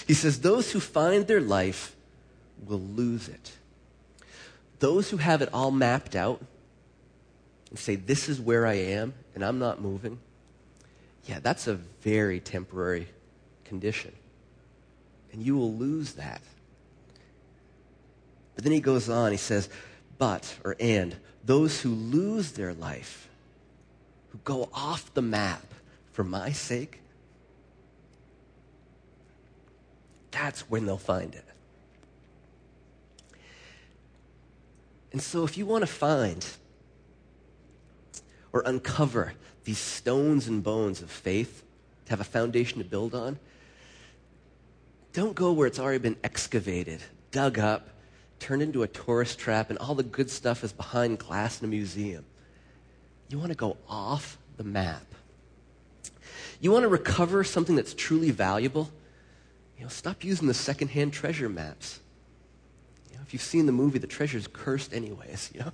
[0.07, 1.94] he says, Those who find their life
[2.66, 3.53] will lose it.
[4.79, 6.42] Those who have it all mapped out
[7.70, 10.18] and say, This is where I am, and I'm not moving,
[11.27, 13.09] yeah, that's a very temporary
[13.64, 14.12] condition.
[15.33, 16.40] And you will lose that.
[18.55, 19.68] But then he goes on, he says,
[20.19, 23.29] But, or and, those who lose their life,
[24.31, 25.65] who go off the map
[26.13, 27.01] for my sake,
[30.31, 31.45] that's when they'll find it.
[35.13, 36.47] And so, if you want to find
[38.53, 39.33] or uncover
[39.65, 41.63] these stones and bones of faith
[42.05, 43.39] to have a foundation to build on,
[45.13, 47.01] don't go where it's already been excavated,
[47.31, 47.89] dug up,
[48.47, 51.69] turned into a tourist trap, and all the good stuff is behind glass in a
[51.69, 52.25] museum.
[53.29, 55.05] You want to go off the map.
[56.61, 58.89] You want to recover something that's truly valuable?
[59.77, 61.99] You know, stop using the secondhand treasure maps.
[63.11, 65.73] You know, if you've seen the movie, the treasure's cursed anyways, you know.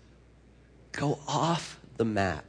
[0.92, 2.44] Go off the map.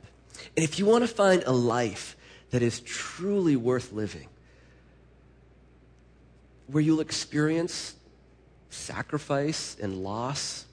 [0.58, 2.18] And if you want to find a life
[2.50, 4.28] that is truly worth living,
[6.68, 7.96] where you'll experience
[8.72, 10.66] sacrifice and loss,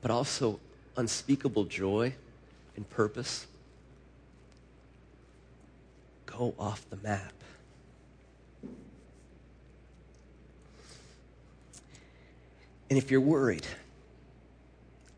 [0.00, 0.60] but also
[0.96, 2.14] unspeakable joy
[2.76, 3.46] and purpose,
[6.26, 7.32] go off the map.
[12.90, 13.66] And if you're worried,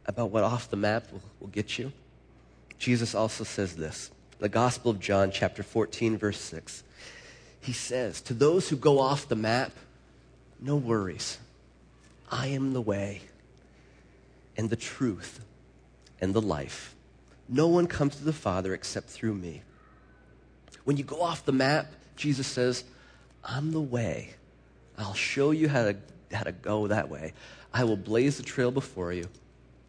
[0.06, 1.92] about what off the map will, will get you,
[2.78, 4.10] Jesus also says this.
[4.38, 6.82] The Gospel of John, chapter 14, verse 6.
[7.60, 9.72] He says, To those who go off the map,
[10.60, 11.38] no worries.
[12.30, 13.22] I am the way
[14.56, 15.40] and the truth
[16.20, 16.94] and the life.
[17.48, 19.62] No one comes to the Father except through me.
[20.84, 22.84] When you go off the map, Jesus says,
[23.42, 24.34] I'm the way.
[24.98, 25.96] I'll show you how to,
[26.32, 27.32] how to go that way.
[27.72, 29.26] I will blaze the trail before you.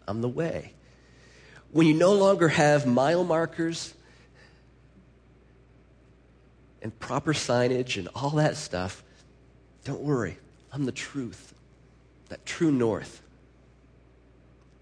[0.08, 0.74] I'm the way.
[1.72, 3.94] When you no longer have mile markers
[6.82, 9.04] and proper signage and all that stuff,
[9.84, 10.38] don't worry.
[10.72, 11.54] I'm the truth,
[12.30, 13.22] that true north.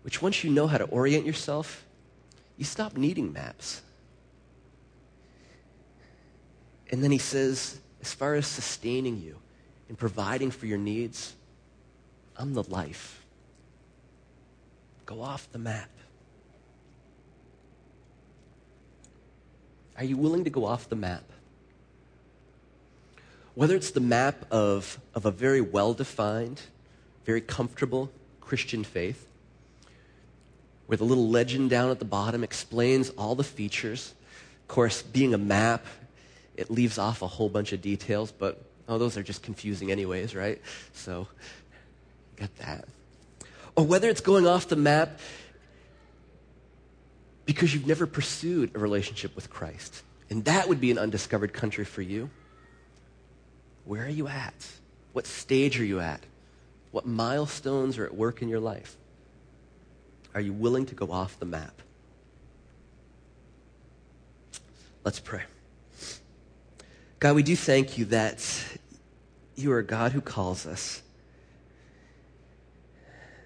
[0.03, 1.85] Which, once you know how to orient yourself,
[2.57, 3.81] you stop needing maps.
[6.91, 9.37] And then he says, as far as sustaining you
[9.87, 11.33] and providing for your needs,
[12.37, 13.25] I'm the life.
[15.05, 15.89] Go off the map.
[19.97, 21.23] Are you willing to go off the map?
[23.59, 26.61] Whether it's the map of, of a very well defined,
[27.25, 29.27] very comfortable Christian faith,
[30.85, 34.13] where the little legend down at the bottom explains all the features.
[34.61, 35.85] Of course, being a map,
[36.55, 40.33] it leaves off a whole bunch of details, but oh, those are just confusing, anyways,
[40.33, 40.61] right?
[40.93, 41.27] So,
[42.37, 42.85] got that.
[43.75, 45.19] Or whether it's going off the map
[47.45, 50.01] because you've never pursued a relationship with Christ.
[50.29, 52.29] And that would be an undiscovered country for you.
[53.89, 54.67] Where are you at?
[55.13, 56.21] What stage are you at?
[56.91, 58.95] What milestones are at work in your life?
[60.35, 61.81] Are you willing to go off the map?
[65.03, 65.41] Let's pray.
[67.17, 68.63] God, we do thank you that
[69.55, 71.01] you are a God who calls us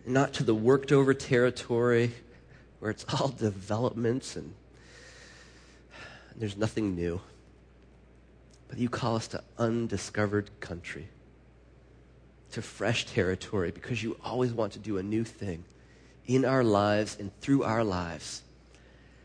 [0.06, 2.12] not to the worked over territory
[2.80, 4.54] where it's all developments and
[6.36, 7.22] there's nothing new.
[8.74, 11.08] But you call us to undiscovered country,
[12.54, 15.64] to fresh territory, because you always want to do a new thing
[16.26, 18.42] in our lives and through our lives.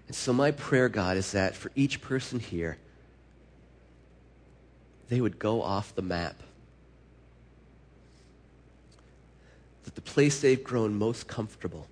[0.07, 2.77] And so, my prayer, God, is that for each person here,
[5.09, 6.37] they would go off the map.
[9.85, 11.87] That the place they've grown most comfortable,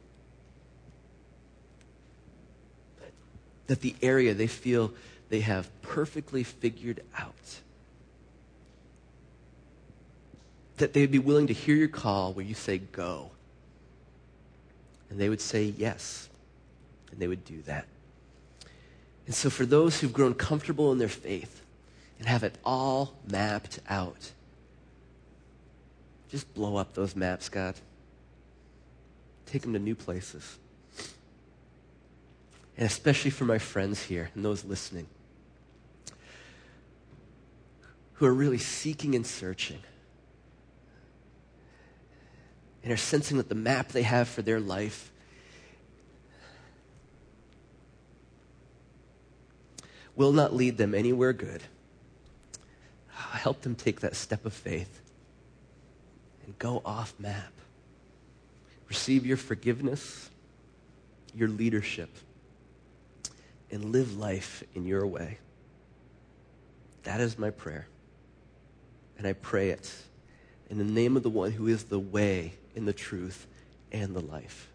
[3.66, 4.92] that the area they feel
[5.28, 7.60] they have perfectly figured out.
[10.76, 13.30] That they'd be willing to hear your call where you say, go.
[15.10, 16.28] And they would say, yes.
[17.10, 17.86] And they would do that.
[19.26, 21.62] And so, for those who've grown comfortable in their faith
[22.18, 24.30] and have it all mapped out,
[26.30, 27.74] just blow up those maps, God.
[29.46, 30.58] Take them to new places.
[32.76, 35.06] And especially for my friends here and those listening
[38.16, 39.78] who are really seeking and searching
[42.82, 45.10] and are sensing that the map they have for their life
[50.14, 51.62] will not lead them anywhere good.
[53.08, 55.00] Help them take that step of faith
[56.44, 57.52] and go off map.
[58.88, 60.30] Receive your forgiveness,
[61.34, 62.08] your leadership,
[63.70, 65.38] and live life in your way.
[67.02, 67.86] That is my prayer.
[69.18, 69.92] And I pray it
[70.70, 73.46] in the name of the one who is the way and the truth
[73.92, 74.68] and the life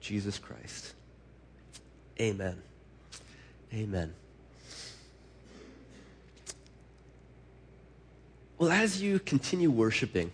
[0.00, 0.94] Jesus Christ.
[2.18, 2.60] Amen.
[3.72, 4.14] Amen.
[8.58, 10.32] Well, as you continue worshiping,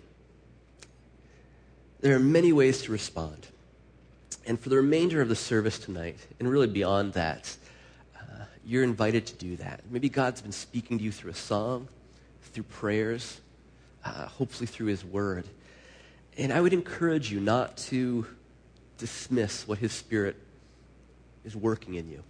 [2.01, 3.47] there are many ways to respond.
[4.47, 7.57] And for the remainder of the service tonight, and really beyond that,
[8.17, 9.81] uh, you're invited to do that.
[9.91, 11.89] Maybe God's been speaking to you through a song,
[12.57, 13.39] through prayers,
[14.03, 15.45] uh, hopefully through His Word.
[16.39, 18.27] And I would encourage you not to
[18.97, 20.37] dismiss what His Spirit
[21.45, 22.23] is working in you.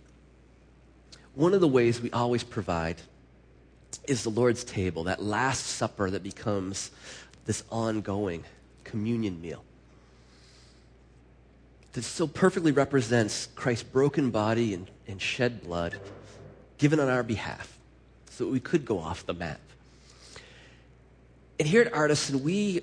[1.36, 2.96] One of the ways we always provide
[4.08, 6.90] is the Lord's table, that Last Supper that becomes
[7.44, 8.42] this ongoing
[8.82, 9.62] communion meal.
[11.92, 16.00] That so perfectly represents Christ's broken body and, and shed blood
[16.78, 17.78] given on our behalf
[18.28, 19.60] so that we could go off the map.
[21.58, 22.82] And here at Artisan, we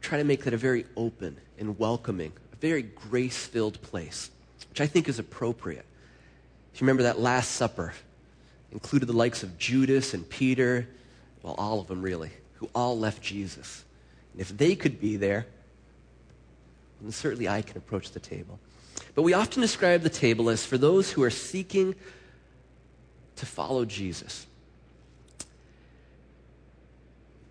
[0.00, 4.30] try to make that a very open and welcoming, a very grace filled place,
[4.68, 5.84] which I think is appropriate.
[6.74, 7.94] If you remember that Last Supper,
[8.72, 10.88] included the likes of Judas and Peter,
[11.42, 13.84] well, all of them really, who all left Jesus.
[14.32, 15.46] And if they could be there,
[17.00, 18.58] then certainly I can approach the table.
[19.14, 21.94] But we often describe the table as for those who are seeking
[23.36, 24.46] to follow Jesus.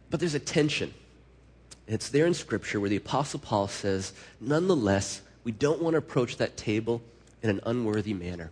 [0.09, 0.93] But there's a tension.
[1.87, 6.37] It's there in Scripture where the Apostle Paul says, nonetheless, we don't want to approach
[6.37, 7.01] that table
[7.41, 8.51] in an unworthy manner.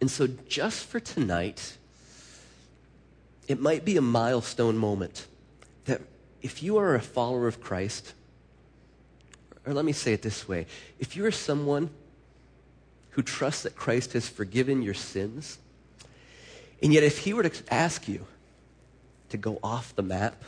[0.00, 1.76] And so, just for tonight,
[3.48, 5.26] it might be a milestone moment
[5.86, 6.00] that
[6.40, 8.14] if you are a follower of Christ,
[9.66, 10.66] or let me say it this way
[10.98, 11.90] if you are someone
[13.10, 15.58] who trusts that Christ has forgiven your sins,
[16.82, 18.26] and yet if he were to ask you
[19.30, 20.42] to go off the map,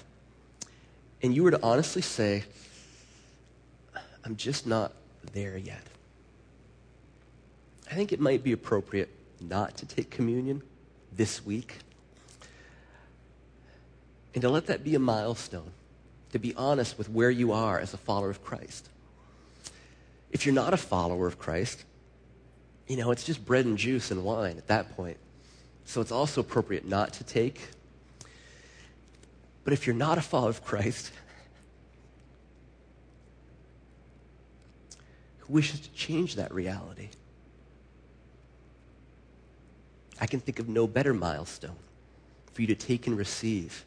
[1.22, 2.44] and you were to honestly say,
[4.24, 4.92] I'm just not
[5.32, 5.82] there yet,
[7.90, 9.10] I think it might be appropriate
[9.40, 10.62] not to take communion
[11.12, 11.78] this week
[14.34, 15.72] and to let that be a milestone,
[16.32, 18.88] to be honest with where you are as a follower of Christ.
[20.30, 21.84] If you're not a follower of Christ,
[22.86, 25.16] you know, it's just bread and juice and wine at that point.
[25.84, 27.60] So it's also appropriate not to take.
[29.64, 31.12] But if you're not a follower of Christ,
[35.38, 37.08] who wishes to change that reality?
[40.20, 41.76] I can think of no better milestone
[42.52, 43.84] for you to take and receive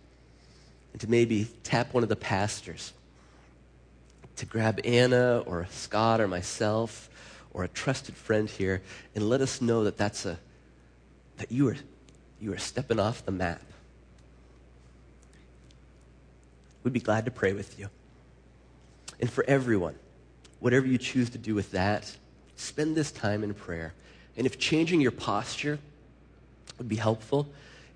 [0.91, 2.93] and to maybe tap one of the pastors
[4.35, 7.09] to grab Anna or Scott or myself
[7.53, 8.81] or a trusted friend here
[9.15, 10.39] and let us know that that's a
[11.37, 11.75] that you are
[12.39, 13.61] you are stepping off the map.
[16.83, 17.89] We'd be glad to pray with you.
[19.19, 19.95] And for everyone,
[20.59, 22.15] whatever you choose to do with that,
[22.55, 23.93] spend this time in prayer.
[24.35, 25.79] And if changing your posture
[26.77, 27.47] would be helpful,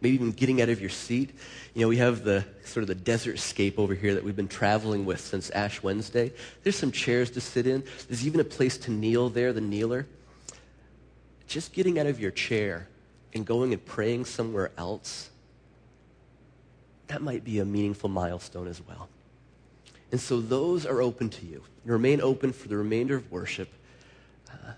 [0.01, 1.31] maybe even getting out of your seat.
[1.73, 4.47] You know, we have the sort of the desert scape over here that we've been
[4.47, 6.31] traveling with since Ash Wednesday.
[6.63, 7.83] There's some chairs to sit in.
[8.07, 10.05] There's even a place to kneel there, the kneeler.
[11.47, 12.87] Just getting out of your chair
[13.33, 15.29] and going and praying somewhere else,
[17.07, 19.09] that might be a meaningful milestone as well.
[20.11, 21.63] And so those are open to you.
[21.85, 23.69] remain open for the remainder of worship.
[24.49, 24.73] Uh,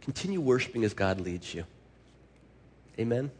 [0.00, 1.64] continue worshiping as God leads you.
[2.98, 3.30] Amen.